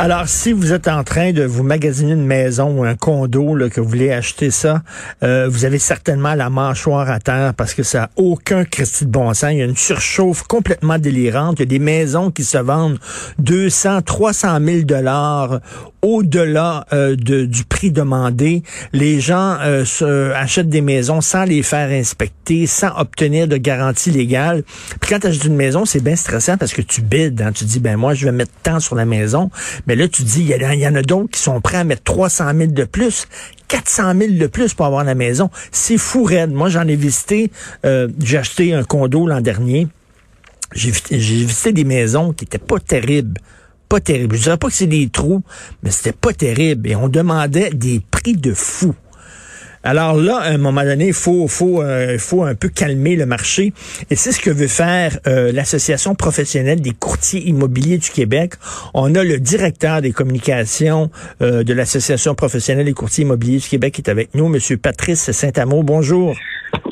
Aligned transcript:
Alors, 0.00 0.28
si 0.28 0.52
vous 0.52 0.72
êtes 0.72 0.86
en 0.86 1.02
train 1.02 1.32
de 1.32 1.42
vous 1.42 1.64
magasiner 1.64 2.12
une 2.12 2.24
maison 2.24 2.70
ou 2.70 2.84
un 2.84 2.94
condo, 2.94 3.56
que 3.68 3.80
vous 3.80 3.88
voulez 3.88 4.12
acheter 4.12 4.52
ça, 4.52 4.84
euh, 5.24 5.48
vous 5.50 5.64
avez 5.64 5.80
certainement 5.80 6.34
la 6.34 6.50
mâchoire 6.50 7.10
à 7.10 7.18
terre 7.18 7.52
parce 7.52 7.74
que 7.74 7.82
ça 7.82 8.02
n'a 8.02 8.10
aucun 8.14 8.64
crédit 8.64 9.06
de 9.06 9.10
bon 9.10 9.34
sens. 9.34 9.50
Il 9.50 9.58
y 9.58 9.62
a 9.62 9.64
une 9.64 9.76
surchauffe 9.76 10.44
complètement 10.44 10.98
délirante. 10.98 11.58
Il 11.58 11.62
y 11.62 11.64
a 11.64 11.66
des 11.66 11.80
maisons 11.80 12.30
qui 12.30 12.44
se 12.44 12.58
vendent 12.58 13.00
200, 13.40 14.02
300 14.02 14.58
000 14.64 14.82
dollars 14.82 15.58
au-delà 16.02 16.86
euh, 16.92 17.16
de, 17.16 17.44
du 17.44 17.64
prix 17.64 17.90
demandé. 17.90 18.62
Les 18.92 19.20
gens 19.20 19.56
euh, 19.60 20.32
achètent 20.36 20.68
des 20.68 20.80
maisons 20.80 21.20
sans 21.20 21.44
les 21.44 21.62
faire 21.62 21.90
inspecter, 21.90 22.66
sans 22.66 22.96
obtenir 22.96 23.48
de 23.48 23.56
garantie 23.56 24.10
légale. 24.10 24.62
Puis 25.00 25.10
quand 25.10 25.20
tu 25.20 25.26
achètes 25.26 25.44
une 25.44 25.56
maison, 25.56 25.84
c'est 25.84 26.02
bien 26.02 26.16
stressant 26.16 26.56
parce 26.56 26.72
que 26.72 26.82
tu 26.82 27.00
bides. 27.00 27.42
Hein. 27.42 27.52
Tu 27.52 27.64
dis, 27.64 27.80
ben 27.80 27.96
moi, 27.96 28.14
je 28.14 28.26
vais 28.26 28.32
mettre 28.32 28.52
tant 28.62 28.78
sur 28.78 28.94
la 28.94 29.04
maison. 29.04 29.50
Mais 29.88 29.96
là, 29.96 30.06
tu 30.06 30.22
dis, 30.22 30.42
il 30.42 30.80
y, 30.80 30.86
en 30.86 30.94
a 30.94 31.02
d'autres 31.02 31.30
qui 31.30 31.40
sont 31.40 31.62
prêts 31.62 31.78
à 31.78 31.84
mettre 31.84 32.02
300 32.04 32.52
000 32.54 32.72
de 32.72 32.84
plus. 32.84 33.26
400 33.68 34.12
000 34.18 34.32
de 34.34 34.46
plus 34.46 34.74
pour 34.74 34.84
avoir 34.84 35.02
la 35.02 35.14
maison. 35.14 35.48
C'est 35.72 35.96
fou 35.96 36.24
raide. 36.24 36.52
Moi, 36.52 36.68
j'en 36.68 36.86
ai 36.86 36.94
visité, 36.94 37.50
euh, 37.86 38.06
j'ai 38.22 38.36
acheté 38.36 38.74
un 38.74 38.84
condo 38.84 39.26
l'an 39.26 39.40
dernier. 39.40 39.88
J'ai 40.74 40.90
visité 40.90 41.72
des 41.72 41.84
maisons 41.84 42.34
qui 42.34 42.44
étaient 42.44 42.58
pas 42.58 42.78
terribles. 42.78 43.40
Pas 43.88 44.00
terribles. 44.00 44.36
Je 44.36 44.42
dirais 44.42 44.58
pas 44.58 44.68
que 44.68 44.74
c'est 44.74 44.86
des 44.86 45.08
trous, 45.08 45.42
mais 45.82 45.90
c'était 45.90 46.12
pas 46.12 46.34
terrible. 46.34 46.86
Et 46.90 46.94
on 46.94 47.08
demandait 47.08 47.70
des 47.70 48.02
prix 48.10 48.34
de 48.36 48.52
fou. 48.52 48.94
Alors 49.84 50.16
là, 50.16 50.38
à 50.38 50.50
un 50.50 50.58
moment 50.58 50.84
donné, 50.84 51.08
il 51.08 51.12
faut, 51.12 51.46
faut, 51.48 51.82
euh, 51.82 52.18
faut 52.18 52.42
un 52.42 52.54
peu 52.54 52.68
calmer 52.68 53.16
le 53.16 53.26
marché. 53.26 53.72
Et 54.10 54.16
c'est 54.16 54.32
ce 54.32 54.40
que 54.40 54.50
veut 54.50 54.66
faire 54.66 55.18
euh, 55.26 55.52
l'Association 55.52 56.14
professionnelle 56.14 56.80
des 56.80 56.92
courtiers 56.92 57.46
immobiliers 57.48 57.98
du 57.98 58.10
Québec. 58.10 58.54
On 58.94 59.14
a 59.14 59.22
le 59.22 59.38
directeur 59.38 60.02
des 60.02 60.12
communications 60.12 61.10
euh, 61.42 61.62
de 61.62 61.72
l'Association 61.72 62.34
professionnelle 62.34 62.86
des 62.86 62.92
courtiers 62.92 63.22
immobiliers 63.22 63.58
du 63.58 63.68
Québec 63.68 63.94
qui 63.94 64.02
est 64.02 64.10
avec 64.10 64.34
nous, 64.34 64.48
Monsieur 64.48 64.76
Patrice 64.76 65.30
Saint-Amour. 65.30 65.84
Bonjour. 65.84 66.34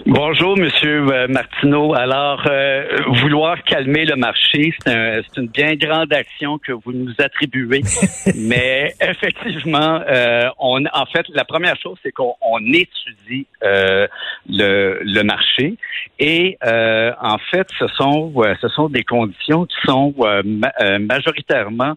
Bonjour, 0.09 0.57
Monsieur 0.57 1.05
euh, 1.13 1.27
Martineau. 1.27 1.93
Alors, 1.93 2.41
euh, 2.49 2.85
vouloir 3.23 3.61
calmer 3.65 4.05
le 4.05 4.15
marché, 4.15 4.73
c'est 4.87 5.37
une 5.37 5.49
bien 5.49 5.75
grande 5.75 6.13
action 6.13 6.59
que 6.59 6.71
vous 6.71 6.93
nous 6.93 7.13
attribuez. 7.19 7.83
Mais 8.37 8.95
effectivement, 9.01 10.01
euh, 10.09 10.49
on, 10.61 10.85
en 10.85 11.07
fait, 11.07 11.27
la 11.31 11.45
première 11.45 11.75
chose, 11.83 11.99
c'est 12.05 12.13
qu'on 12.13 12.37
étudie 12.73 13.49
le, 13.61 14.07
le, 15.03 15.23
marché. 15.25 15.75
Et 16.21 16.57
en 16.63 17.39
fait, 17.51 17.67
ce 17.77 17.89
sont, 17.89 18.33
ce 18.61 18.69
sont 18.69 18.89
des 18.89 19.03
conditions 19.03 19.67
qui 19.67 19.77
sont 19.87 20.15
majoritairement 21.01 21.95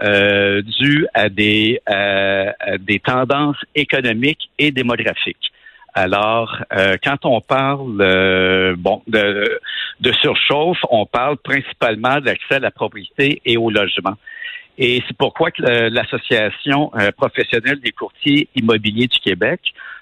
dues 0.00 1.08
à 1.12 1.28
des, 1.28 1.80
à 1.86 2.78
des 2.78 3.00
tendances 3.00 3.58
économiques 3.74 4.48
et 4.60 4.70
démographiques. 4.70 5.50
Alors, 5.94 6.62
euh, 6.72 6.96
quand 7.02 7.24
on 7.24 7.40
parle 7.40 8.00
euh, 8.00 8.74
bon 8.76 9.02
de, 9.06 9.58
de 10.00 10.12
surchauffe, 10.12 10.78
on 10.90 11.06
parle 11.06 11.36
principalement 11.38 12.20
d'accès 12.20 12.56
à 12.56 12.58
la 12.60 12.70
propriété 12.70 13.40
et 13.44 13.56
au 13.56 13.70
logement. 13.70 14.14
Et 14.76 15.02
c'est 15.08 15.16
pourquoi 15.16 15.50
que 15.50 15.88
l'Association 15.88 16.92
euh, 16.94 17.10
professionnelle 17.10 17.80
des 17.80 17.90
courtiers 17.90 18.48
immobiliers 18.54 19.08
du 19.08 19.18
Québec 19.18 19.60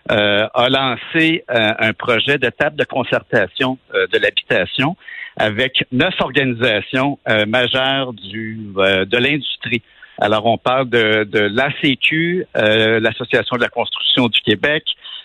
a 0.08 0.68
lancé 0.68 1.42
un 1.48 1.92
projet 1.92 2.38
de 2.38 2.48
table 2.48 2.76
de 2.76 2.84
concertation 2.84 3.76
de 3.92 4.18
l'habitation 4.18 4.96
avec 5.36 5.84
neuf 5.90 6.14
organisations 6.20 7.18
majeures 7.48 8.12
du, 8.12 8.68
de 8.76 9.16
l'industrie. 9.16 9.82
Alors, 10.20 10.46
on 10.46 10.58
parle 10.58 10.88
de, 10.90 11.24
de 11.24 11.40
l'ACQ, 11.40 12.46
l'Association 12.54 13.56
de 13.56 13.62
la 13.62 13.68
construction 13.68 14.28
du 14.28 14.40
Québec, 14.42 14.84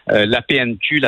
euh, 0.09 0.25
la 0.25 0.41
PNQ, 0.41 0.99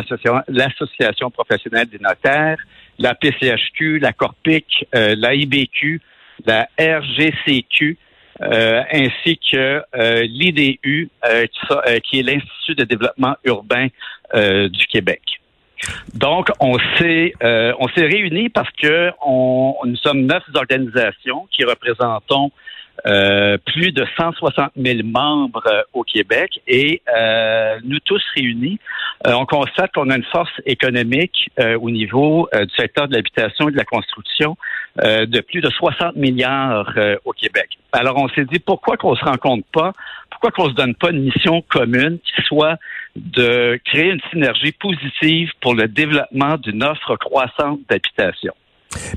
l'Association 0.47 1.31
professionnelle 1.31 1.87
des 1.87 1.99
notaires, 1.99 2.57
la 2.99 3.15
PCHQ, 3.15 3.99
la 3.99 4.13
Corpic, 4.13 4.85
euh, 4.95 5.15
la 5.17 5.33
IBQ, 5.33 5.99
la 6.45 6.67
RGCQ, 6.79 7.97
euh, 8.41 8.81
ainsi 8.91 9.39
que 9.51 9.81
l'IDU, 10.25 11.09
qui, 12.03 12.19
est 12.19 12.23
l'Institut 12.23 12.75
de 12.75 12.83
développement 12.83 13.35
urbain 13.43 13.87
du 14.33 14.85
Québec. 14.87 15.21
Donc, 16.13 16.49
on 16.59 16.77
s'est 16.97 17.33
on 17.41 17.87
s'est 17.89 18.05
réunis 18.05 18.49
parce 18.49 18.71
que 18.81 19.11
on, 19.25 19.75
nous 19.85 19.97
sommes 19.97 20.25
neuf 20.25 20.43
organisations 20.55 21.47
qui 21.51 21.63
représentons 21.65 22.51
euh, 23.05 23.57
plus 23.65 23.91
de 23.91 24.05
160 24.17 24.71
000 24.77 24.99
membres 25.03 25.63
euh, 25.67 25.81
au 25.93 26.03
Québec 26.03 26.61
et 26.67 27.01
euh, 27.13 27.79
nous 27.83 27.99
tous 27.99 28.21
réunis, 28.35 28.79
on 29.25 29.45
constate 29.45 29.91
qu'on 29.93 30.09
a 30.09 30.17
une 30.17 30.23
force 30.25 30.51
économique 30.65 31.49
au 31.79 31.89
niveau 31.89 32.49
du 32.53 32.75
secteur 32.75 33.07
de 33.07 33.15
l'habitation 33.15 33.69
et 33.69 33.71
de 33.71 33.77
la 33.77 33.85
construction 33.85 34.57
de 34.97 35.39
plus 35.39 35.61
de 35.61 35.69
60 35.69 36.17
milliards 36.17 36.93
au 37.23 37.31
Québec. 37.31 37.77
Alors 37.93 38.17
on 38.17 38.27
s'est 38.29 38.43
dit 38.43 38.59
pourquoi 38.59 38.97
qu'on 38.97 39.15
se 39.15 39.23
rencontre 39.23 39.65
pas, 39.71 39.93
pourquoi 40.29 40.51
qu'on 40.51 40.69
se 40.69 40.73
donne 40.73 40.93
pas 40.95 41.11
une 41.11 41.23
mission 41.23 41.61
commune 41.61 42.19
qui 42.19 42.41
soit 42.43 42.75
de 43.15 43.79
créer 43.85 44.11
une 44.11 44.21
synergie 44.29 44.73
positive 44.73 45.51
pour 45.61 45.73
le 45.73 45.87
développement 45.87 46.57
d'une 46.57 46.83
offre 46.83 47.15
croissante 47.15 47.79
d'habitation? 47.89 48.53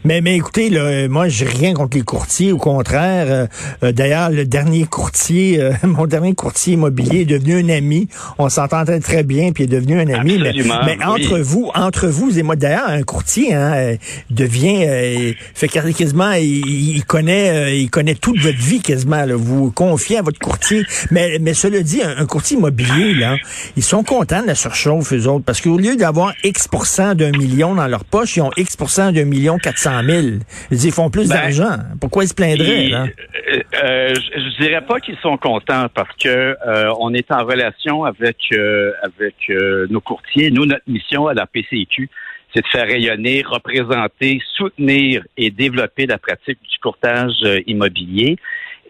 Mais, 0.04 0.20
mais 0.20 0.36
écoutez, 0.36 0.70
là, 0.70 1.08
moi, 1.08 1.28
j'ai 1.28 1.46
rien 1.46 1.74
contre 1.74 1.96
les 1.96 2.02
courtiers. 2.02 2.52
Au 2.52 2.58
contraire, 2.58 3.26
euh, 3.28 3.46
euh, 3.82 3.92
d'ailleurs, 3.92 4.30
le 4.30 4.44
dernier 4.44 4.84
courtier, 4.84 5.60
euh, 5.60 5.72
mon 5.82 6.06
dernier 6.06 6.34
courtier 6.34 6.74
immobilier 6.74 7.22
est 7.22 7.26
devenu 7.26 7.60
un 7.60 7.68
ami. 7.68 8.08
On 8.38 8.48
s'entendait 8.48 9.00
très 9.00 9.22
bien, 9.22 9.52
puis 9.52 9.64
il 9.64 9.72
est 9.72 9.76
devenu 9.76 10.00
un 10.00 10.08
ami. 10.08 10.38
mais, 10.38 10.98
entre 11.04 11.38
vous, 11.38 11.70
entre 11.74 12.06
vous 12.08 12.38
et 12.38 12.42
moi, 12.42 12.56
d'ailleurs, 12.56 12.88
un 12.88 13.02
courtier 13.02 13.54
hein, 13.54 13.96
devient, 14.30 15.34
fait 15.54 15.68
quasiment, 15.68 16.32
il, 16.32 17.04
connaît, 17.04 17.78
il 17.78 17.90
connaît 17.90 18.14
toute 18.14 18.38
votre 18.40 18.58
vie 18.58 18.80
quasiment. 18.80 19.24
Là. 19.24 19.34
Vous 19.36 19.70
confiez 19.70 20.18
à 20.18 20.22
votre 20.22 20.38
courtier. 20.38 20.84
Mais, 21.10 21.38
mais 21.40 21.54
cela 21.54 21.80
dit, 21.80 22.02
un, 22.02 22.26
courtier 22.26 22.56
immobilier, 22.56 23.14
là, 23.14 23.36
ils 23.76 23.82
sont 23.82 24.02
contents 24.02 24.42
de 24.42 24.48
la 24.48 24.54
surchauffe, 24.54 25.12
eux 25.12 25.26
autres, 25.26 25.44
parce 25.44 25.60
qu'au 25.60 25.78
lieu 25.78 25.96
d'avoir 25.96 26.32
X 26.44 26.68
d'un 27.14 27.30
million 27.30 27.74
dans 27.74 27.86
leur 27.86 28.04
poche, 28.04 28.36
ils 28.36 28.42
ont 28.42 28.50
X 28.56 28.76
d'un 28.76 29.24
million 29.24 29.58
400 29.66 30.02
000. 30.04 30.26
Ils 30.70 30.92
font 30.92 31.10
plus 31.10 31.28
ben, 31.28 31.34
d'argent. 31.34 31.76
Pourquoi 32.00 32.22
ils 32.22 32.28
se 32.28 32.34
plaindraient? 32.34 32.92
Euh, 32.92 33.06
euh, 33.82 34.14
je, 34.14 34.62
dirais 34.62 34.80
pas 34.82 35.00
qu'ils 35.00 35.16
sont 35.16 35.36
contents 35.36 35.86
parce 35.92 36.14
que 36.22 36.28
euh, 36.28 36.92
on 37.00 37.12
est 37.14 37.32
en 37.32 37.44
relation 37.44 38.04
avec 38.04 38.36
avec 39.02 39.50
nos 39.90 40.00
courtiers. 40.00 40.52
Nous, 40.52 40.66
notre 40.66 40.88
mission 40.88 41.26
à 41.26 41.34
la 41.34 41.46
PCQ, 41.46 42.08
c'est 42.54 42.62
de 42.62 42.68
faire 42.68 42.86
rayonner, 42.86 43.42
représenter, 43.44 44.40
soutenir 44.54 45.24
et 45.36 45.50
développer 45.50 46.06
la 46.06 46.18
pratique 46.18 46.60
du 46.62 46.78
courtage 46.80 47.34
immobilier. 47.66 48.36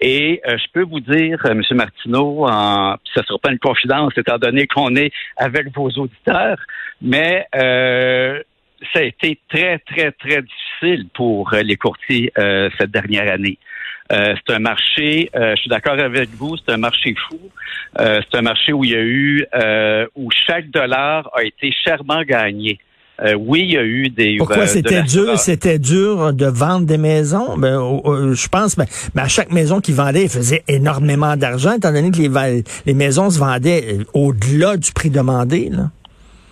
Et 0.03 0.43
je 0.47 0.67
peux 0.75 0.83
vous 0.83 1.01
dire, 1.01 1.39
M. 1.47 1.63
Martineau, 1.71 2.47
en, 2.47 2.97
ça 3.15 3.23
ne 3.23 3.27
sera 3.27 3.39
pas 3.39 3.51
une 3.51 3.59
confidence 3.59 4.13
étant 4.19 4.37
donné 4.37 4.67
qu'on 4.67 4.95
est 4.95 5.11
avec 5.39 5.75
vos 5.75 5.89
auditeurs, 5.89 6.59
mais 7.01 7.47
ça 8.93 9.01
a 9.01 9.03
été 9.03 9.39
très, 9.49 9.79
très, 9.79 10.13
très 10.13 10.43
difficile 10.43 11.09
pour 11.15 11.53
euh, 11.53 11.63
les 11.63 11.77
courtiers 11.77 12.33
euh, 12.39 12.69
cette 12.79 12.91
dernière 12.91 13.33
année. 13.33 13.59
Euh, 14.13 14.35
c'est 14.37 14.55
un 14.55 14.61
marché, 14.61 15.31
je 15.35 15.57
suis 15.57 15.69
d'accord 15.69 15.99
avec 15.99 16.29
vous, 16.31 16.57
c'est 16.57 16.73
un 16.73 16.77
marché 16.77 17.15
fou. 17.29 17.41
c'est 17.99 18.39
un 18.39 18.43
marché 18.43 18.73
où 18.73 18.85
il 18.85 18.91
y 18.91 18.95
a 18.95 19.01
eu, 19.01 19.45
où 20.15 20.31
chaque 20.47 20.71
dollar 20.71 21.29
a 21.37 21.43
été 21.43 21.73
chèrement 21.85 22.23
gagné. 22.23 22.79
oui, 23.37 23.63
il 23.63 23.73
y 23.73 23.77
a 23.77 23.83
eu 23.83 24.09
des. 24.09 24.37
Pourquoi 24.37 24.69
c'était 24.69 25.03
dur, 25.03 25.37
c'était 25.41 25.81
dur 25.81 26.33
de 26.33 26.47
vendre 26.47 26.87
des 26.87 26.99
maisons? 26.99 27.59
Ben, 27.59 27.81
je 28.33 28.47
pense, 28.47 28.77
ben, 28.77 28.87
ben, 29.13 29.25
à 29.25 29.29
chaque 29.29 29.51
maison 29.51 29.81
qui 29.81 29.91
vendait, 29.91 30.23
il 30.23 30.31
faisait 30.31 30.63
énormément 30.69 31.37
d'argent, 31.37 31.73
étant 31.73 31.93
donné 31.93 32.13
que 32.13 32.19
les, 32.19 32.63
les 32.87 32.95
maisons 32.95 33.29
se 33.29 33.41
vendaient 33.41 33.99
au-delà 34.15 34.77
du 34.77 34.93
prix 34.93 35.11
demandé. 35.11 35.69
Là. 35.69 35.91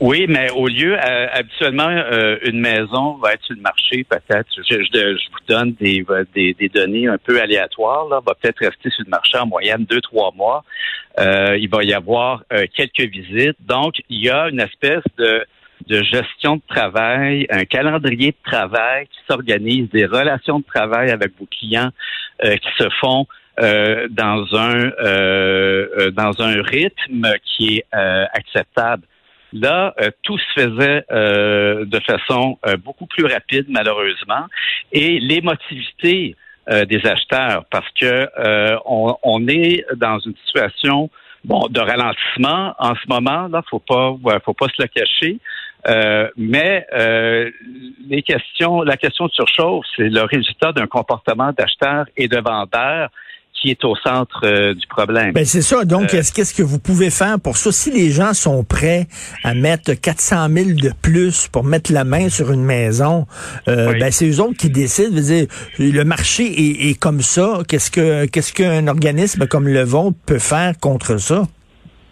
Oui, 0.07 0.27
mais 0.29 0.51
au 0.51 0.69
lieu, 0.69 0.99
euh, 0.99 1.27
habituellement, 1.33 1.89
euh, 1.89 2.37
une 2.45 2.61
maison 2.61 3.15
va 3.15 3.33
être 3.33 3.43
sur 3.43 3.55
le 3.55 3.63
marché, 3.63 4.05
peut-être. 4.05 4.49
Je, 4.69 5.15
vous 5.33 5.47
donne 5.49 5.73
des, 5.81 6.05
des, 6.35 6.69
données 6.69 7.09
un 7.09 7.17
peu 7.17 7.41
aléatoires. 7.41 8.07
Là, 8.11 8.21
va 8.21 8.35
peut-être 8.35 8.59
rester 8.59 8.91
sur 8.91 9.03
le 9.03 9.09
marché 9.09 9.39
en 9.39 9.47
moyenne 9.47 9.87
deux, 9.89 10.03
trois 10.03 10.31
mois. 10.33 10.63
Euh, 11.19 11.57
il 11.59 11.71
va 11.71 11.85
y 11.85 11.95
avoir 11.95 12.43
quelques 12.75 13.11
visites. 13.11 13.57
Donc, 13.67 13.95
il 14.11 14.23
y 14.23 14.29
a 14.29 14.51
une 14.51 14.61
espèce 14.61 15.03
de, 15.17 15.47
de 15.89 16.03
gestion 16.03 16.57
de 16.57 16.63
travail, 16.69 17.47
un 17.49 17.65
calendrier 17.65 18.33
de 18.33 18.51
travail 18.51 19.07
qui 19.07 19.21
s'organise, 19.27 19.89
des 19.89 20.05
relations 20.05 20.59
de 20.59 20.67
travail 20.67 21.13
avec 21.13 21.33
vos 21.41 21.47
clients 21.47 21.89
qui 22.43 22.71
se 22.77 22.91
font 23.01 23.27
dans 23.59 24.45
un 24.53 24.91
dans 26.11 26.43
un 26.43 26.63
rythme 26.63 27.27
qui 27.47 27.79
est 27.79 27.87
acceptable. 28.35 29.05
Là, 29.55 29.95
euh, 30.01 30.11
tout 30.23 30.37
se 30.37 30.63
faisait 30.63 31.05
euh, 31.13 31.85
de 31.85 32.01
façon 32.01 32.59
euh, 32.67 32.77
beaucoup 32.77 33.07
plus 33.07 33.25
rapide, 33.25 33.67
malheureusement, 33.69 34.47
et 34.93 35.21
l'émotivité 35.21 36.37
des 36.89 37.05
acheteurs, 37.05 37.67
parce 37.71 37.91
que 37.91 38.27
on, 38.87 39.15
on, 39.23 39.49
est 39.49 39.85
dans 39.97 40.19
une 40.21 40.33
situation 40.47 41.11
bon 41.45 41.69
de 41.69 41.79
ralentissement 41.79 42.75
en 42.79 42.95
ce 42.95 43.07
moment. 43.07 43.49
Là, 43.49 43.61
faut 43.69 43.81
pas, 43.81 44.17
faut 44.43 44.55
pas 44.55 44.69
se 44.69 44.81
le 44.81 44.89
cacher. 44.89 45.39
mais 46.39 46.87
les 48.09 48.23
questions, 48.23 48.81
la 48.81 48.97
question 48.97 49.27
de 49.27 49.33
surchauffe, 49.33 49.85
c'est 49.95 50.09
le 50.09 50.23
résultat 50.23 50.73
d'un 50.73 50.87
comportement 50.87 51.53
d'acheteurs 51.53 52.07
et 52.17 52.29
de 52.29 52.39
vendeurs 52.39 53.11
qui 53.55 53.71
est 53.71 53.85
au 53.85 53.97
centre 53.97 54.41
euh, 54.45 54.75
du 54.75 54.87
problème. 54.87 55.33
Ben 55.33 55.45
c'est 55.45 55.63
ça. 55.63 55.85
Donc, 55.85 56.13
euh, 56.13 56.23
qu'est-ce 56.35 56.55
que 56.55 56.63
vous 56.63 56.79
pouvez 56.79 57.11
faire 57.11 57.41
pour 57.41 57.57
ça? 57.57 57.73
Si 57.73 57.91
les 57.91 58.11
gens 58.11 58.35
sont 58.35 58.65
prêts 58.65 59.07
à 59.43 59.55
mettre 59.55 59.95
400 59.95 60.49
000 60.51 60.69
de 60.71 60.91
plus 61.03 61.49
pour 61.49 61.65
mettre 61.65 61.93
la 61.93 62.05
main 62.05 62.29
sur 62.29 62.53
une 62.53 62.65
maison, 62.65 63.27
euh, 63.69 63.93
ben 63.99 64.11
c'est 64.11 64.29
eux 64.29 64.41
autres 64.41 64.59
qui 64.59 64.71
décident. 64.71 65.21
Dire, 65.21 65.47
le 65.79 66.03
marché 66.03 66.45
est, 66.91 67.01
comme 67.01 67.21
ça. 67.21 67.61
Qu'est-ce 67.69 67.91
que 67.91 68.27
qu'est-ce 68.27 68.53
qu'un 68.53 68.89
organisme 68.89 69.47
comme 69.47 69.69
le 69.69 69.83
vôtre 69.83 70.17
peut 70.27 70.39
faire 70.39 70.73
contre 70.81 71.19
ça? 71.19 71.45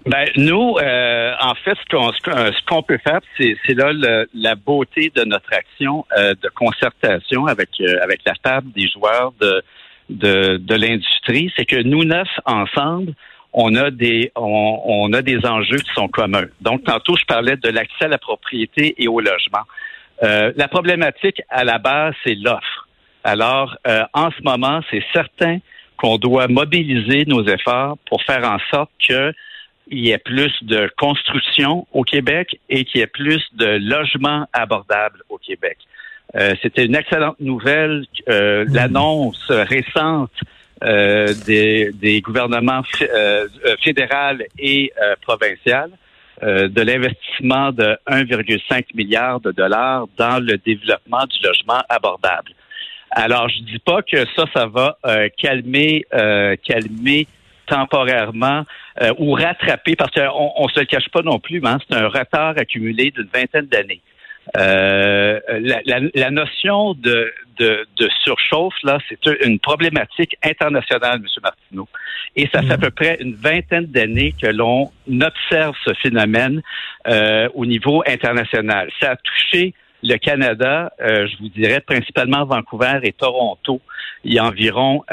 Ben, 0.06 0.26
nous, 0.36 0.76
en 0.78 1.54
fait, 1.64 1.76
ce 1.90 2.66
qu'on 2.66 2.82
peut 2.82 2.98
faire, 3.04 3.20
c'est 3.36 3.74
là 3.74 3.92
la 4.34 4.54
beauté 4.54 5.12
de 5.14 5.24
notre 5.24 5.52
action 5.52 6.04
de 6.16 6.48
concertation 6.54 7.46
avec 7.46 7.68
avec 8.02 8.20
la 8.24 8.34
table 8.42 8.72
des 8.72 8.88
joueurs 8.88 9.32
de 9.40 9.62
de, 10.12 10.56
de 10.56 10.74
l'industrie, 10.74 11.52
c'est 11.56 11.64
que 11.64 11.82
nous 11.82 12.04
neuf 12.04 12.28
ensemble, 12.44 13.14
on 13.52 13.74
a 13.74 13.90
des 13.90 14.32
on, 14.34 15.12
a 15.12 15.22
des 15.22 15.44
enjeux 15.44 15.78
qui 15.78 15.92
sont 15.94 16.08
communs. 16.08 16.46
Donc 16.60 16.84
tantôt 16.84 17.16
je 17.16 17.24
parlais 17.24 17.56
de 17.56 17.68
l'accès 17.68 18.06
à 18.06 18.08
la 18.08 18.18
propriété 18.18 18.94
et 18.98 19.08
au 19.08 19.20
logement. 19.20 19.64
Euh, 20.22 20.52
la 20.56 20.68
problématique 20.68 21.42
à 21.50 21.64
la 21.64 21.78
base 21.78 22.14
c'est 22.24 22.34
l'offre. 22.34 22.88
Alors 23.24 23.76
euh, 23.86 24.04
en 24.14 24.30
ce 24.30 24.42
moment 24.42 24.80
c'est 24.90 25.04
certain 25.12 25.58
qu'on 25.96 26.16
doit 26.16 26.48
mobiliser 26.48 27.24
nos 27.26 27.46
efforts 27.46 27.98
pour 28.08 28.22
faire 28.22 28.44
en 28.50 28.58
sorte 28.70 28.90
que 29.06 29.32
il 29.88 30.06
y 30.06 30.10
ait 30.10 30.18
plus 30.18 30.52
de 30.62 30.90
construction 30.96 31.86
au 31.92 32.02
Québec 32.02 32.58
et 32.70 32.84
qu'il 32.84 33.00
y 33.00 33.02
ait 33.02 33.06
plus 33.06 33.42
de 33.52 33.66
logements 33.66 34.46
abordables 34.52 35.22
au 35.28 35.38
Québec. 35.38 35.76
Euh, 36.34 36.54
c'était 36.62 36.86
une 36.86 36.94
excellente 36.94 37.38
nouvelle, 37.40 38.04
euh, 38.28 38.64
mm. 38.64 38.74
l'annonce 38.74 39.50
récente 39.50 40.32
euh, 40.82 41.32
des, 41.46 41.90
des, 41.92 42.20
gouvernements 42.20 42.82
fédéral 43.82 44.44
et 44.58 44.92
provincial 45.20 45.90
de 46.40 46.82
l'investissement 46.82 47.70
de 47.70 47.96
1,5 48.08 48.86
milliard 48.94 49.38
de 49.40 49.52
dollars 49.52 50.06
dans 50.16 50.42
le 50.42 50.58
développement 50.58 51.24
du 51.26 51.46
logement 51.46 51.82
abordable. 51.88 52.50
Alors, 53.12 53.48
je 53.48 53.62
dis 53.62 53.78
pas 53.78 54.02
que 54.02 54.24
ça, 54.34 54.46
ça 54.52 54.66
va 54.66 54.96
calmer, 55.38 56.04
calmer 56.64 57.28
temporairement 57.66 58.64
ou 59.18 59.34
rattraper, 59.34 59.94
parce 59.94 60.10
qu'on 60.10 60.52
on 60.56 60.68
se 60.68 60.80
le 60.80 60.86
cache 60.86 61.08
pas 61.12 61.22
non 61.22 61.38
plus, 61.38 61.60
hein, 61.64 61.78
c'est 61.88 61.96
un 61.96 62.08
retard 62.08 62.54
accumulé 62.56 63.12
d'une 63.12 63.28
vingtaine 63.32 63.66
d'années. 63.66 64.00
Euh, 64.56 65.40
la, 66.14 66.30
notion 66.30 66.94
de, 66.94 67.32
de, 67.58 67.86
surchauffe, 68.24 68.74
là, 68.82 68.98
c'est 69.08 69.44
une 69.44 69.58
problématique 69.58 70.36
internationale, 70.42 71.20
M. 71.20 71.26
Martineau. 71.42 71.88
Et 72.34 72.48
ça 72.52 72.62
fait 72.62 72.72
à 72.72 72.76
mm. 72.76 72.80
peu 72.80 72.90
près 72.90 73.18
une 73.20 73.34
vingtaine 73.34 73.86
d'années 73.86 74.34
que 74.40 74.48
l'on 74.48 74.90
observe 75.08 75.74
ce 75.86 75.94
phénomène 75.94 76.62
euh, 77.06 77.48
au 77.54 77.66
niveau 77.66 78.02
international. 78.06 78.90
Ça 79.00 79.12
a 79.12 79.16
touché 79.16 79.74
le 80.02 80.16
Canada, 80.16 80.92
euh, 81.00 81.28
je 81.28 81.36
vous 81.38 81.48
dirais 81.48 81.80
principalement 81.80 82.44
Vancouver 82.44 82.98
et 83.04 83.12
Toronto, 83.12 83.80
il 84.24 84.34
y 84.34 84.38
a 84.40 84.44
environ 84.44 85.04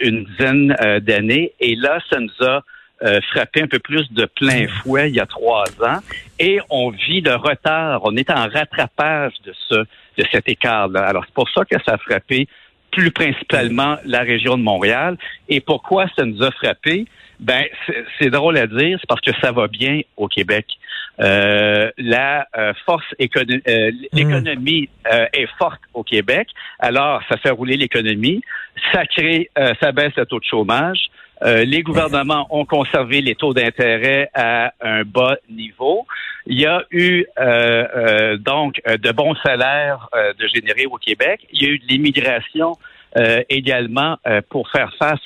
une 0.00 0.24
dizaine 0.24 0.74
d'années. 1.02 1.52
Et 1.60 1.74
là, 1.76 1.98
ça 2.10 2.18
nous 2.20 2.46
a 2.46 2.62
euh, 3.02 3.20
frappé 3.30 3.62
un 3.62 3.66
peu 3.66 3.78
plus 3.78 4.10
de 4.12 4.24
plein 4.24 4.66
fouet 4.68 5.10
il 5.10 5.16
y 5.16 5.20
a 5.20 5.26
trois 5.26 5.64
ans 5.82 5.98
et 6.38 6.60
on 6.70 6.90
vit 6.90 7.20
le 7.20 7.34
retard. 7.34 8.00
On 8.04 8.16
est 8.16 8.30
en 8.30 8.48
rattrapage 8.48 9.34
de 9.44 9.52
ce 9.68 9.74
de 9.74 10.24
cet 10.32 10.48
écart-là. 10.48 11.04
Alors 11.04 11.24
c'est 11.26 11.34
pour 11.34 11.48
ça 11.50 11.64
que 11.64 11.76
ça 11.84 11.94
a 11.94 11.98
frappé 11.98 12.48
plus 12.90 13.10
principalement 13.10 13.98
la 14.04 14.20
région 14.20 14.56
de 14.56 14.62
Montréal. 14.62 15.18
Et 15.48 15.60
pourquoi 15.60 16.06
ça 16.16 16.24
nous 16.24 16.42
a 16.42 16.50
frappé? 16.50 17.04
Ben, 17.38 17.64
c'est 18.18 18.30
drôle 18.30 18.56
à 18.56 18.66
dire, 18.66 18.96
c'est 18.98 19.06
parce 19.06 19.20
que 19.20 19.32
ça 19.42 19.52
va 19.52 19.68
bien 19.68 20.00
au 20.16 20.26
Québec. 20.26 20.66
Euh, 21.20 21.90
la 21.96 22.46
euh, 22.56 22.72
force 22.84 23.06
économique, 23.18 23.66
euh, 23.68 23.90
l'économie 24.12 24.88
est 25.32 25.48
forte 25.58 25.80
au 25.94 26.02
Québec. 26.02 26.48
Alors, 26.78 27.22
ça 27.30 27.36
fait 27.38 27.50
rouler 27.50 27.76
l'économie, 27.76 28.42
ça 28.92 29.06
crée, 29.06 29.50
ça 29.80 29.92
baisse 29.92 30.12
le 30.16 30.26
taux 30.26 30.38
de 30.38 30.44
chômage. 30.44 31.10
Euh, 31.42 31.64
les 31.64 31.82
gouvernements 31.82 32.46
ont 32.50 32.64
conservé 32.64 33.20
les 33.20 33.34
taux 33.34 33.52
d'intérêt 33.52 34.30
à 34.34 34.72
un 34.80 35.02
bas 35.02 35.36
niveau. 35.50 36.06
Il 36.46 36.58
y 36.58 36.66
a 36.66 36.84
eu 36.90 37.26
euh, 37.38 37.86
euh, 37.94 38.36
donc 38.38 38.80
de 38.86 39.12
bons 39.12 39.34
salaires 39.44 40.08
de 40.38 40.46
générer 40.48 40.86
au 40.86 40.96
Québec. 40.96 41.46
Il 41.52 41.62
y 41.62 41.66
a 41.66 41.70
eu 41.70 41.78
de 41.78 41.86
l'immigration 41.86 42.72
également 43.48 44.18
pour 44.50 44.70
faire 44.70 44.92
face 44.98 45.20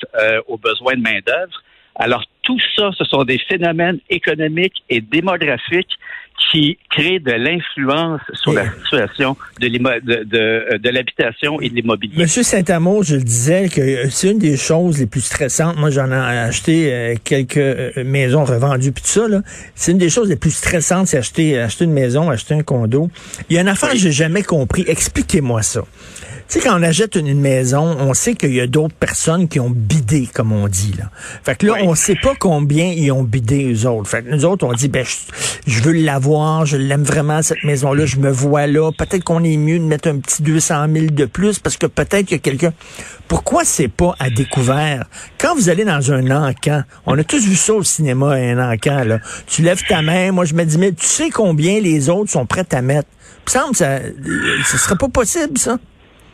aux 0.47 0.57
besoins 0.57 0.93
de 0.93 1.01
main-d'œuvre. 1.01 1.61
Alors 1.95 2.23
tout 2.43 2.59
ça, 2.75 2.89
ce 2.97 3.03
sont 3.05 3.23
des 3.23 3.37
phénomènes 3.37 3.99
économiques 4.09 4.83
et 4.89 5.01
démographiques 5.01 5.97
qui 6.51 6.77
crée 6.89 7.19
de 7.19 7.31
l'influence 7.31 8.21
sur 8.33 8.51
la 8.51 8.65
situation 8.71 9.37
de, 9.59 9.67
de, 9.67 10.77
de, 10.77 10.89
l'habitation 10.89 11.61
et 11.61 11.69
de 11.69 11.75
l'immobilier. 11.75 12.13
Monsieur 12.17 12.43
Saint-Amour, 12.43 13.03
je 13.03 13.15
le 13.15 13.23
disais 13.23 13.69
que 13.69 14.09
c'est 14.09 14.31
une 14.31 14.39
des 14.39 14.57
choses 14.57 14.99
les 14.99 15.05
plus 15.05 15.21
stressantes. 15.21 15.77
Moi, 15.77 15.91
j'en 15.91 16.11
ai 16.11 16.15
acheté 16.15 16.91
euh, 16.91 17.15
quelques 17.23 17.57
euh, 17.57 17.91
maisons 18.03 18.43
revendues 18.43 18.91
puis 18.91 19.03
tout 19.03 19.09
ça. 19.09 19.27
C'est 19.75 19.91
une 19.91 19.97
des 19.97 20.09
choses 20.09 20.29
les 20.29 20.35
plus 20.35 20.51
stressantes, 20.51 21.07
c'est 21.07 21.17
acheter, 21.17 21.57
acheter 21.57 21.85
une 21.85 21.93
maison, 21.93 22.29
acheter 22.29 22.53
un 22.53 22.63
condo. 22.63 23.09
Il 23.49 23.55
y 23.55 23.59
a 23.59 23.61
une 23.61 23.69
affaire 23.69 23.91
que 23.91 23.97
j'ai 23.97 24.11
jamais 24.11 24.43
compris. 24.43 24.83
Expliquez-moi 24.87 25.61
ça. 25.61 25.83
Tu 26.51 26.59
sais, 26.59 26.67
quand 26.67 26.77
on 26.77 26.83
achète 26.83 27.15
une, 27.15 27.39
maison, 27.39 27.95
on 27.97 28.13
sait 28.13 28.35
qu'il 28.35 28.53
y 28.53 28.59
a 28.59 28.67
d'autres 28.67 28.93
personnes 28.93 29.47
qui 29.47 29.61
ont 29.61 29.69
bidé, 29.69 30.27
comme 30.33 30.51
on 30.51 30.67
dit. 30.67 30.93
Là. 30.99 31.05
Fait 31.45 31.55
que 31.55 31.65
là, 31.65 31.75
on 31.83 31.95
sait 31.95 32.17
pas 32.21 32.33
combien 32.37 32.87
ils 32.87 33.09
ont 33.13 33.23
bidé, 33.23 33.71
eux 33.73 33.87
autres. 33.87 34.09
Fait 34.09 34.21
que 34.21 34.29
nous 34.29 34.43
autres, 34.43 34.65
on 34.65 34.73
dit, 34.73 34.89
ben, 34.89 35.05
je, 35.05 35.15
veux 35.67 35.91
l'avoir, 35.91 36.65
je 36.65 36.77
l'aime 36.77 37.03
vraiment, 37.03 37.41
cette 37.41 37.63
maison-là, 37.63 38.05
je 38.05 38.17
me 38.17 38.29
vois 38.29 38.67
là. 38.67 38.91
Peut-être 38.91 39.23
qu'on 39.23 39.43
est 39.43 39.57
mieux 39.57 39.79
de 39.79 39.83
mettre 39.83 40.09
un 40.09 40.19
petit 40.19 40.41
200 40.41 40.85
000 40.93 41.05
de 41.07 41.25
plus, 41.25 41.59
parce 41.59 41.77
que 41.77 41.85
peut-être 41.85 42.25
qu'il 42.25 42.37
y 42.37 42.39
a 42.39 42.39
quelqu'un... 42.39 42.73
Pourquoi 43.27 43.63
c'est 43.63 43.87
pas 43.87 44.13
à 44.19 44.29
découvert? 44.29 45.05
Quand 45.37 45.55
vous 45.55 45.69
allez 45.69 45.85
dans 45.85 46.11
un 46.11 46.49
encan, 46.49 46.83
on 47.05 47.17
a 47.17 47.23
tous 47.23 47.45
vu 47.45 47.55
ça 47.55 47.73
au 47.73 47.83
cinéma, 47.83 48.33
un 48.33 48.71
encan, 48.71 49.05
là. 49.05 49.19
Tu 49.47 49.61
lèves 49.61 49.83
ta 49.87 50.01
main, 50.01 50.31
moi 50.33 50.43
je 50.45 50.53
me 50.53 50.65
dis, 50.65 50.77
mais 50.77 50.91
tu 50.91 51.05
sais 51.05 51.29
combien 51.29 51.79
les 51.79 52.09
autres 52.09 52.29
sont 52.31 52.45
prêts 52.45 52.65
à 52.73 52.81
mettre? 52.81 53.07
Il 53.47 53.57
me 53.57 53.59
semble 53.59 53.71
que 53.71 53.77
ça, 53.77 53.99
ce 54.65 54.77
serait 54.77 54.97
pas 54.97 55.07
possible, 55.07 55.57
ça. 55.57 55.77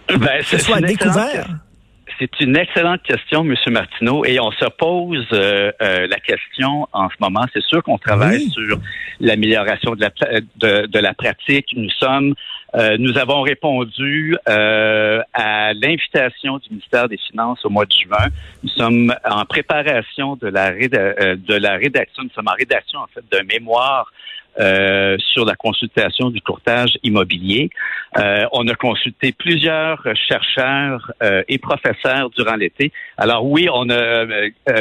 Ben, 0.10 0.42
c'est 0.50 0.60
soit 0.60 0.82
découvert. 0.82 1.48
C'est 2.20 2.40
une 2.40 2.58
excellente 2.58 3.04
question, 3.04 3.46
M. 3.46 3.54
Martineau, 3.70 4.26
et 4.26 4.40
on 4.40 4.52
se 4.52 4.66
pose 4.66 5.28
euh, 5.34 5.72
euh, 5.82 6.08
la 6.08 6.20
question 6.20 6.88
en 6.92 7.10
ce 7.10 7.16
moment. 7.20 7.46
C'est 7.54 7.64
sûr 7.64 7.84
qu'on 7.84 8.00
travaille 8.00 8.50
sur 8.50 8.80
l'amélioration 9.20 9.94
de 9.94 10.02
la, 10.02 10.88
de, 10.88 11.00
la 11.00 11.14
pratique. 11.14 11.68
Nous 11.76 11.92
sommes, 11.92 12.34
euh, 12.74 12.98
nous 12.98 13.20
avons 13.20 13.42
répondu 13.42 14.36
à 14.48 15.74
l'invitation 15.76 16.58
du 16.58 16.70
ministère 16.72 17.08
des 17.08 17.18
Finances 17.18 17.64
au 17.64 17.70
mois 17.70 17.86
de 17.86 17.94
juin. 17.94 18.30
Nous 18.64 18.70
sommes 18.70 19.14
en 19.24 19.46
préparation 19.46 20.38
de 20.38 20.48
la, 20.48 20.72
de 20.72 21.54
la 21.54 21.76
rédaction, 21.76 22.24
nous 22.24 22.32
sommes 22.34 22.48
en 22.48 22.58
rédaction 22.58 23.00
en 23.00 23.08
fait 23.08 23.24
d'un 23.32 23.44
mémoire 23.44 24.12
euh, 24.60 25.18
sur 25.34 25.46
la 25.46 25.56
consultation 25.56 26.30
du 26.30 26.42
courtage 26.42 26.98
immobilier. 27.04 27.70
Euh, 28.18 28.46
on 28.52 28.68
a 28.68 28.76
consulté 28.76 29.32
plusieurs 29.32 30.02
chercheurs 30.28 31.12
euh, 31.22 31.44
et 31.48 31.58
professeurs 31.58 32.30
durant 32.32 32.56
l'été. 32.56 32.92
Alors 33.18 33.46
oui, 33.46 33.68
on 33.72 33.90
a 33.90 34.26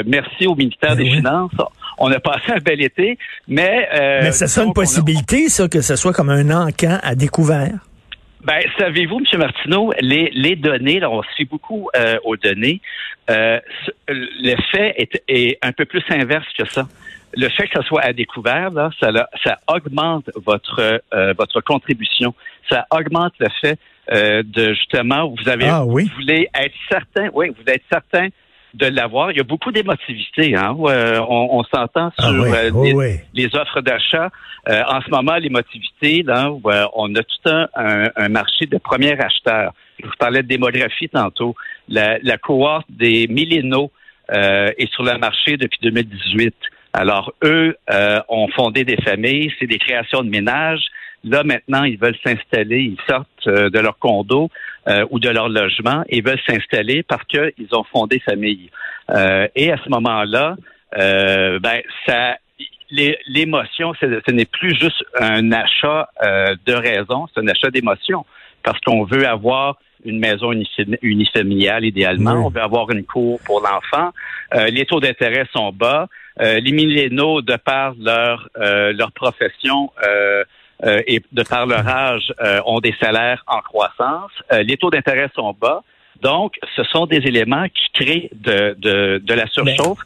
merci 0.06 0.46
au 0.46 0.54
ministère 0.54 0.96
ben 0.96 1.04
des 1.04 1.10
Finances. 1.10 1.52
On 1.98 2.10
a 2.10 2.20
passé 2.20 2.52
un 2.54 2.58
bel 2.58 2.82
été, 2.82 3.18
mais 3.48 3.88
mais 4.22 4.32
ça 4.32 4.46
sera 4.46 4.66
une 4.66 4.72
possibilité, 4.72 5.48
ça, 5.48 5.68
que 5.68 5.80
ce 5.80 5.96
soit 5.96 6.12
comme 6.12 6.30
un 6.30 6.50
encan 6.50 6.98
à 7.02 7.14
découvert. 7.14 7.78
Ben, 8.44 8.60
savez-vous, 8.78 9.20
M. 9.32 9.38
Martineau, 9.38 9.92
les, 10.00 10.30
les 10.32 10.56
données, 10.56 11.00
là, 11.00 11.10
on 11.10 11.22
se 11.22 11.28
fie 11.36 11.44
beaucoup 11.46 11.88
aux 12.24 12.36
données. 12.36 12.80
Euh, 13.30 13.58
L'effet 14.08 14.94
est, 14.96 15.22
est 15.26 15.58
un 15.62 15.72
peu 15.72 15.84
plus 15.84 16.02
inverse 16.10 16.46
que 16.56 16.64
ça 16.66 16.86
le 17.36 17.48
fait 17.50 17.68
que 17.68 17.74
ça 17.74 17.82
soit 17.86 18.02
à 18.02 18.12
découvert, 18.12 18.70
là, 18.70 18.90
ça, 18.98 19.10
ça 19.44 19.58
augmente 19.68 20.30
votre 20.34 21.00
euh, 21.14 21.34
votre 21.36 21.60
contribution. 21.60 22.34
Ça 22.68 22.86
augmente 22.90 23.34
le 23.38 23.48
fait 23.60 23.78
euh, 24.12 24.42
de 24.44 24.72
justement 24.74 25.28
vous 25.28 25.48
avez 25.48 25.68
ah, 25.68 25.82
vous 25.82 26.00
voulez 26.16 26.48
être 26.54 26.74
certain, 26.88 27.28
oui, 27.34 27.48
vous 27.50 27.72
êtes 27.72 27.82
certain 27.90 28.28
de 28.76 28.86
l'avoir. 28.86 29.30
Il 29.30 29.38
y 29.38 29.40
a 29.40 29.44
beaucoup 29.44 29.72
d'émotivité. 29.72 30.54
Hein? 30.54 30.76
Euh, 30.80 31.20
on, 31.28 31.58
on 31.58 31.64
s'entend 31.64 32.12
Ah 32.18 32.22
sur 32.22 32.42
oui, 32.42 32.50
euh, 32.54 32.70
les, 32.84 32.94
oui. 32.94 33.20
les 33.34 33.46
offres 33.56 33.80
d'achat. 33.80 34.30
Euh, 34.68 34.82
en 34.88 35.00
ce 35.00 35.10
moment, 35.10 35.36
l'émotivité, 35.36 36.22
là, 36.22 36.50
où, 36.50 36.60
on 36.94 37.14
a 37.14 37.22
tout 37.22 37.48
un, 37.50 37.68
un, 37.74 38.04
un 38.16 38.28
marché 38.28 38.66
de 38.66 38.78
premiers 38.78 39.18
acheteurs. 39.18 39.72
Je 40.00 40.06
vous 40.06 40.12
parlais 40.18 40.42
de 40.42 40.48
démographie 40.48 41.08
tantôt. 41.08 41.54
La, 41.88 42.18
la 42.22 42.36
cohorte 42.36 42.86
des 42.90 43.26
millénaux 43.28 43.90
euh, 44.32 44.70
est 44.76 44.92
sur 44.92 45.04
le 45.04 45.16
marché 45.18 45.56
depuis 45.56 45.78
2018. 45.82 46.54
Alors, 46.92 47.32
eux 47.44 47.76
euh, 47.92 48.20
ont 48.28 48.48
fondé 48.48 48.84
des 48.84 48.96
familles, 48.96 49.52
c'est 49.58 49.66
des 49.66 49.78
créations 49.78 50.22
de 50.22 50.30
ménages. 50.30 50.84
Là, 51.24 51.44
maintenant, 51.44 51.84
ils 51.84 51.98
veulent 51.98 52.16
s'installer, 52.24 52.80
ils 52.80 52.98
sortent 53.08 53.28
euh, 53.46 53.70
de 53.70 53.78
leur 53.78 53.98
condo 53.98 54.50
euh, 54.88 55.04
ou 55.10 55.18
de 55.18 55.28
leur 55.28 55.48
logement 55.48 56.02
et 56.08 56.20
veulent 56.20 56.40
s'installer 56.48 57.02
parce 57.02 57.24
qu'ils 57.24 57.68
ont 57.72 57.84
fondé 57.84 58.20
famille. 58.20 58.70
Euh, 59.10 59.48
et 59.54 59.72
à 59.72 59.76
ce 59.84 59.88
moment-là, 59.90 60.56
euh, 60.98 61.58
ben, 61.58 61.80
ça, 62.06 62.36
l'émotion, 62.90 63.92
ce 64.00 64.30
n'est 64.30 64.44
plus 64.44 64.74
juste 64.78 65.04
un 65.20 65.52
achat 65.52 66.08
euh, 66.22 66.54
de 66.66 66.72
raison, 66.74 67.26
c'est 67.32 67.40
un 67.40 67.48
achat 67.48 67.70
d'émotion 67.70 68.24
parce 68.62 68.80
qu'on 68.80 69.04
veut 69.04 69.26
avoir 69.26 69.78
une 70.04 70.18
maison 70.18 70.52
unifam- 70.52 70.98
unifamiliale 71.02 71.84
idéalement, 71.84 72.34
Oui. 72.34 72.42
on 72.46 72.48
veut 72.50 72.60
avoir 72.60 72.90
une 72.90 73.04
cour 73.04 73.40
pour 73.44 73.60
l'enfant. 73.60 74.12
Euh, 74.54 74.66
les 74.66 74.84
taux 74.86 75.00
d'intérêt 75.00 75.46
sont 75.52 75.72
bas. 75.72 76.08
Euh, 76.40 76.60
les 76.60 76.70
millénaux, 76.72 77.42
de 77.42 77.56
par 77.56 77.94
leur 77.98 78.48
euh, 78.58 78.92
leur 78.92 79.10
profession 79.12 79.90
euh, 80.84 81.00
et 81.06 81.22
de 81.32 81.42
par 81.42 81.66
leur 81.66 81.86
âge, 81.86 82.32
euh, 82.42 82.60
ont 82.66 82.80
des 82.80 82.94
salaires 83.00 83.42
en 83.46 83.60
croissance. 83.60 84.30
Euh, 84.52 84.62
les 84.62 84.76
taux 84.76 84.90
d'intérêt 84.90 85.28
sont 85.34 85.54
bas. 85.60 85.82
Donc, 86.22 86.54
ce 86.76 86.82
sont 86.84 87.06
des 87.06 87.18
éléments 87.18 87.66
qui 87.68 88.04
créent 88.04 88.30
de, 88.34 88.74
de, 88.78 89.22
de 89.24 89.34
la 89.34 89.46
surchauffe. 89.48 89.98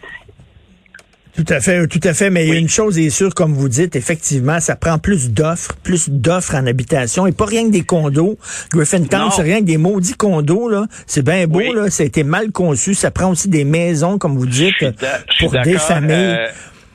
Tout 1.37 1.45
à 1.49 1.61
fait, 1.61 1.87
tout 1.87 2.01
à 2.03 2.13
fait. 2.13 2.29
Mais 2.29 2.45
il 2.45 2.49
y 2.49 2.51
a 2.51 2.55
Oui. 2.55 2.61
une 2.61 2.69
chose 2.69 2.99
est 2.99 3.09
sûre, 3.11 3.33
comme 3.35 3.55
vous 3.55 3.69
dites, 3.69 3.95
effectivement, 3.95 4.59
ça 4.59 4.75
prend 4.75 4.99
plus 4.99 5.31
d'offres, 5.31 5.75
plus 5.85 6.11
d'offres 6.11 6.57
en 6.57 6.67
habitation 6.67 7.27
et 7.27 7.33
pas 7.33 7.45
rien 7.47 7.67
que 7.67 7.71
des 7.71 7.85
condos. 7.85 8.37
Griffintown, 8.73 9.27
Non. 9.27 9.31
c'est 9.31 9.43
rien 9.43 9.61
que 9.61 9.65
des 9.67 9.79
maudits 9.79 10.15
condos, 10.15 10.69
là. 10.69 10.87
C'est 11.07 11.25
bien 11.25 11.47
beau, 11.47 11.59
Oui. 11.61 11.73
là. 11.73 11.89
Ça 11.89 12.03
a 12.03 12.07
été 12.07 12.25
mal 12.25 12.51
conçu. 12.51 12.95
Ça 12.95 13.13
prend 13.13 13.31
aussi 13.31 13.49
des 13.49 13.65
maisons, 13.65 14.19
comme 14.19 14.37
vous 14.37 14.47
dites, 14.47 14.75
pour 15.39 15.53
des 15.53 15.79
familles. 15.79 16.37
euh, 16.39 16.49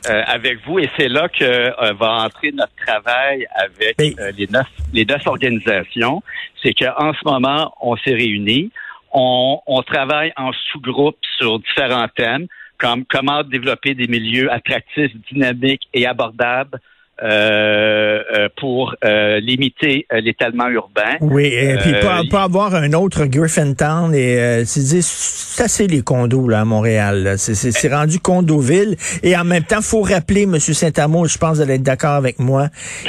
euh, 0.09 0.21
avec 0.27 0.59
vous 0.65 0.79
et 0.79 0.89
c'est 0.97 1.07
là 1.07 1.27
que 1.29 1.43
euh, 1.43 1.93
va 1.93 2.25
entrer 2.25 2.51
notre 2.51 2.75
travail 2.85 3.47
avec 3.55 3.95
Mais- 3.99 4.13
euh, 4.19 4.31
les 4.37 4.47
neuf 4.47 4.67
les 4.93 5.05
neuf 5.05 5.25
organisations. 5.27 6.21
C'est 6.61 6.73
qu'en 6.73 7.13
ce 7.13 7.19
moment, 7.25 7.73
on 7.81 7.95
s'est 7.97 8.13
réunis, 8.13 8.71
on, 9.11 9.59
on 9.67 9.81
travaille 9.83 10.31
en 10.37 10.51
sous-groupe 10.71 11.17
sur 11.37 11.59
différents 11.59 12.07
thèmes 12.15 12.47
comme 12.77 13.05
comment 13.05 13.43
développer 13.43 13.93
des 13.93 14.07
milieux 14.07 14.51
attractifs, 14.51 15.11
dynamiques 15.31 15.87
et 15.93 16.05
abordables 16.05 16.79
euh, 17.23 18.21
euh, 18.37 18.49
pour 18.57 18.93
euh, 19.05 19.39
limiter 19.39 20.05
euh, 20.11 20.19
l'étalement 20.21 20.67
urbain. 20.67 21.15
Oui, 21.21 21.45
et 21.45 21.77
puis 21.81 21.93
Euh, 21.93 22.01
pas, 22.01 22.19
il- 22.23 22.29
pas 22.29 22.43
avoir 22.43 22.75
un 22.75 22.91
autre 22.93 23.25
Griffintown 23.25 24.13
et 24.13 24.37
euh, 24.37 24.65
c'est 24.65 24.81
dire, 24.81 25.03
c'est 25.03 25.63
assez 25.63 25.87
les 25.87 26.01
condos 26.01 26.47
là 26.49 26.61
à 26.61 26.65
Montréal. 26.65 27.35
C'est, 27.37 27.55
c'est, 27.55 27.71
c'est 27.71 27.93
rendu 27.93 28.19
condoville 28.19 28.97
et 29.23 29.35
en 29.37 29.43
même 29.45 29.63
temps, 29.63 29.81
faut 29.81 30.01
rappeler, 30.01 30.45
Monsieur 30.45 30.73
Saint-Amour, 30.73 31.27
je 31.27 31.37
pense 31.37 31.51
que 31.51 31.55
vous 31.57 31.61
allez 31.61 31.75
être 31.75 31.83
d'accord 31.83 32.15
avec 32.15 32.39
moi, 32.39 32.67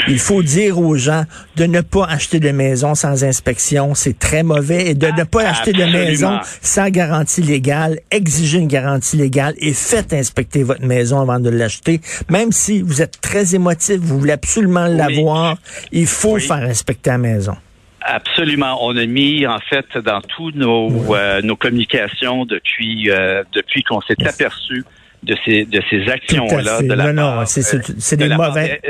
il 0.09 0.19
faut 0.19 0.43
dire 0.43 0.79
aux 0.79 0.97
gens 0.97 1.25
de 1.57 1.65
ne 1.67 1.81
pas 1.81 2.07
acheter 2.07 2.39
de 2.39 2.51
maison 2.51 2.95
sans 2.95 3.25
inspection, 3.25 3.95
c'est 3.95 4.19
très 4.19 4.43
mauvais 4.43 4.89
et 4.89 4.95
de 4.95 5.09
ne 5.09 5.25
pas 5.25 5.49
acheter 5.49 5.73
de 5.73 5.85
maison 5.85 6.39
sans 6.63 6.91
garantie 6.91 7.43
légale, 7.43 7.99
exiger 8.11 8.59
une 8.59 8.69
garantie 8.69 9.17
légale 9.17 9.55
et 9.59 9.73
faites 9.73 10.13
inspecter 10.13 10.63
votre 10.63 10.85
maison 10.85 11.21
avant 11.21 11.41
de 11.41 11.51
l'acheter, 11.51 12.01
même 12.31 12.53
si 12.53 12.83
vous 12.83 13.03
êtes 13.03 13.21
très 13.21 13.55
émotif, 13.55 13.96
vous 13.99 14.19
voulez 14.19 14.33
absolument 14.33 14.87
l'avoir, 14.87 15.57
il 15.93 16.07
faut 16.07 16.35
Oui. 16.35 16.41
faire 16.43 16.57
inspecter 16.63 17.11
la 17.11 17.19
maison. 17.19 17.57
Absolument. 18.01 18.79
On 18.87 18.97
a 18.97 19.07
mis 19.07 19.47
en 19.47 19.59
fait 19.69 19.87
dans 19.99 20.21
tous 20.21 20.53
nos 20.53 21.15
euh, 21.15 21.43
nos 21.43 21.57
communications 21.57 22.45
depuis 22.45 23.11
euh, 23.11 23.43
depuis 23.53 23.83
qu'on 23.83 24.01
s'est 24.03 24.15
Yes. 24.19 24.35
aperçu 24.35 24.85
de 25.25 25.37
ces 25.45 25.65
de 25.65 25.81
ces 25.91 26.09
actions 26.09 26.47
là 26.59 26.79
fait. 26.79 26.85
de 26.87 26.93
la 26.95 27.13
Non, 27.13 27.37
non, 27.37 27.47
c'est- 27.47 27.75
euh, 27.75 28.17
de 28.17 28.17
des 28.29 28.35
mauvais- 28.37 28.81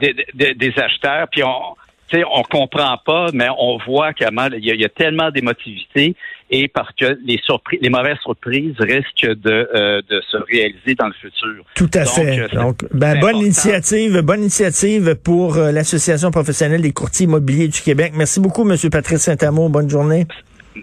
des, 0.00 0.12
des- 0.12 0.26
des- 0.34 0.54
des 0.54 0.72
acheteurs. 0.80 1.26
Puis 1.32 1.42
on 1.42 1.74
tu 2.08 2.18
sais, 2.18 2.24
on 2.32 2.42
comprend 2.42 2.96
pas, 3.04 3.28
mais 3.32 3.48
on 3.58 3.78
voit 3.78 4.12
comment 4.12 4.46
il 4.56 4.64
y 4.64 4.76
y 4.76 4.84
a 4.84 4.88
tellement 4.90 5.30
d'émotivité 5.30 6.14
et 6.56 6.68
parce 6.68 6.90
que 6.98 7.18
les 7.24 7.38
surprises, 7.44 7.80
les 7.82 7.90
mauvaises 7.90 8.18
surprises 8.22 8.74
risquent 8.78 9.34
de, 9.40 9.68
euh, 9.74 10.00
de 10.08 10.20
se 10.30 10.36
réaliser 10.36 10.94
dans 10.94 11.06
le 11.08 11.12
futur. 11.20 11.64
Tout 11.74 11.90
à 11.94 12.04
Donc, 12.04 12.14
fait. 12.14 12.38
euh, 12.40 12.48
Donc, 12.54 12.84
ben, 12.92 13.14
bonne 13.18 13.30
important. 13.30 13.40
initiative, 13.40 14.20
bonne 14.20 14.40
initiative 14.42 15.14
pour 15.22 15.56
euh, 15.56 15.72
l'Association 15.72 16.30
professionnelle 16.30 16.82
des 16.82 16.92
courtiers 16.92 17.24
immobiliers 17.24 17.68
du 17.68 17.80
Québec. 17.80 18.12
Merci 18.14 18.40
beaucoup, 18.40 18.64
Monsieur 18.64 18.90
Patrice 18.90 19.22
Saint-Amour. 19.22 19.70
Bonne 19.70 19.90
journée. 19.90 20.26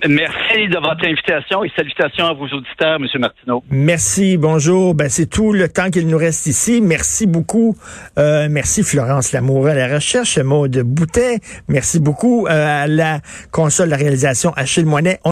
Merci 0.08 0.70
de 0.70 0.76
votre 0.80 1.06
invitation 1.06 1.66
et 1.66 1.72
salutations 1.76 2.26
à 2.26 2.32
vos 2.34 2.46
auditeurs, 2.48 2.98
Monsieur 2.98 3.20
Martineau. 3.20 3.62
Merci, 3.70 4.38
bonjour. 4.38 4.96
Ben, 4.96 5.10
c'est 5.10 5.26
tout 5.26 5.52
le 5.52 5.68
temps 5.68 5.90
qu'il 5.90 6.08
nous 6.08 6.18
reste 6.18 6.46
ici. 6.48 6.80
Merci 6.82 7.28
beaucoup. 7.28 7.76
Euh, 8.18 8.48
merci 8.50 8.84
Florence 8.84 9.34
Lamoureux 9.34 9.68
à 9.68 9.76
la 9.76 9.94
recherche, 9.96 10.38
Maude 10.38 10.78
Boutet. 10.86 11.40
Merci 11.68 12.00
beaucoup 12.00 12.48
euh, 12.48 12.84
à 12.84 12.88
la 12.88 13.20
console 13.52 13.88
de 13.88 13.92
la 13.92 13.98
réalisation 13.98 14.54
Achille 14.56 14.86
Moinet. 14.86 15.20
On 15.26 15.30